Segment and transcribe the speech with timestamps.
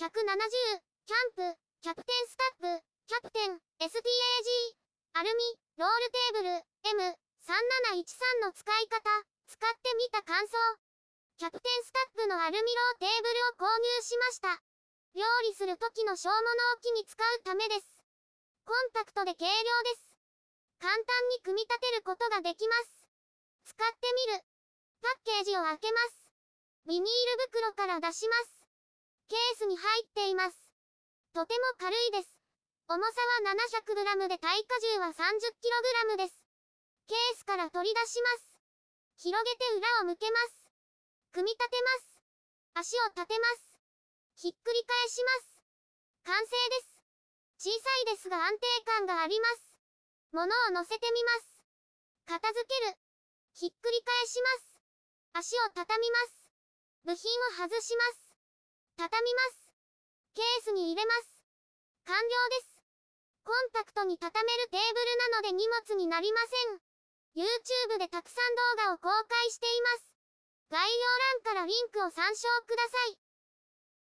[0.00, 4.00] 170、キャンプ、キャプテンスタッフ、キャプテン、STAG、
[5.12, 5.44] アルミ、
[5.76, 6.56] ロールテーブル、
[7.44, 8.96] M3713 の使い方、
[9.44, 10.56] 使ってみた感想。
[11.36, 14.56] キャプテンスタッグのアルミロールテーブルを購入しました。
[15.12, 16.48] 料理する時の小物
[16.80, 18.00] 置きに使うためです。
[18.64, 20.16] コンパクトで軽量です。
[20.80, 23.04] 簡単に組み立てることができます。
[23.68, 24.40] 使ってみる。
[25.04, 26.32] パッケージを開けます。
[26.88, 27.12] ビニール
[27.52, 28.59] 袋から出します。
[29.30, 30.58] ケースに入っています。
[31.30, 32.42] とても軽いです。
[32.90, 36.34] 重さは 700g で耐荷重は 30kg です。
[37.06, 38.58] ケースから取り出します。
[39.22, 40.66] 広げて裏を向けます。
[41.30, 41.78] 組み立て
[42.74, 42.90] ます。
[42.90, 43.78] 足を立てます。
[44.34, 45.62] ひっくり返します。
[46.26, 47.70] 完成です。
[47.70, 49.78] 小さいですが安定感があります。
[50.32, 51.62] 物を乗せてみます。
[52.26, 52.98] 片付ける。
[53.54, 55.54] ひっくり返します。
[55.54, 56.50] 足を畳みます。
[57.04, 58.29] 部品を外します。
[59.00, 59.72] 畳みます。
[60.36, 61.40] ケースに入れます。
[62.04, 62.84] 完了です。
[63.48, 66.84] コンパクトに畳めるテーブルなので荷物になりません。
[67.32, 70.12] YouTube でたくさん動画を公開しています。
[70.68, 71.08] 概要
[71.40, 73.29] 欄からリンクを参照ください。